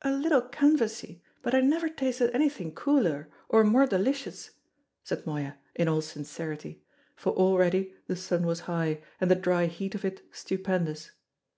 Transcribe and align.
"A 0.00 0.10
little 0.10 0.40
canvassy, 0.40 1.20
but 1.42 1.54
I 1.54 1.60
never 1.60 1.90
tasted 1.90 2.30
anything 2.32 2.72
cooler, 2.74 3.28
or 3.50 3.62
more 3.62 3.84
delicious," 3.86 4.52
said 5.04 5.26
Moya 5.26 5.58
in 5.74 5.86
all 5.86 6.00
sincerity, 6.00 6.80
for 7.14 7.34
already 7.34 7.92
the 8.06 8.16
sun 8.16 8.46
was 8.46 8.60
high, 8.60 9.02
and 9.20 9.30
the 9.30 9.34
dry 9.34 9.66
heat 9.66 9.94
of 9.94 10.02
it 10.02 10.22
stupendous. 10.32 11.10